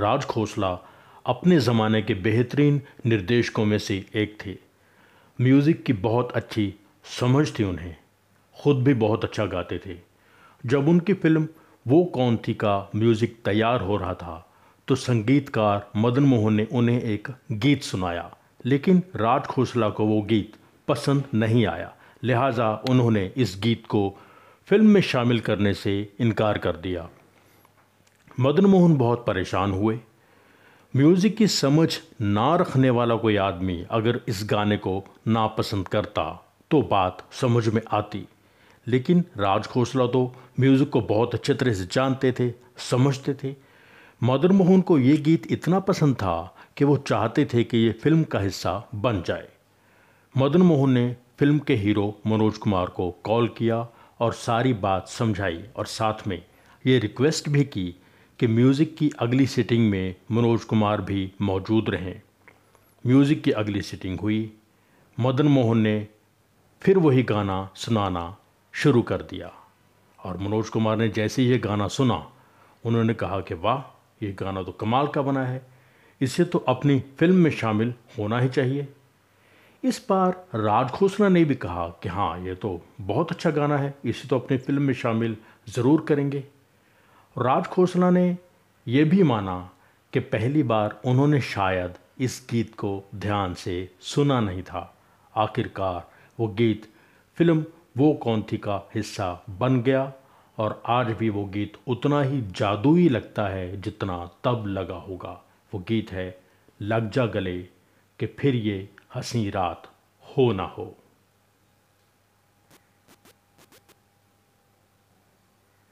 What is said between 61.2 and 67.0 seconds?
मौजूद रहें। म्यूज़िक की अगली सिटिंग हुई। मदन मोहन ने फिर